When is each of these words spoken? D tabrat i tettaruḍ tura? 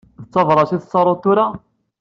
D 0.23 0.25
tabrat 0.33 0.71
i 0.75 0.77
tettaruḍ 0.81 1.17
tura? 1.23 1.45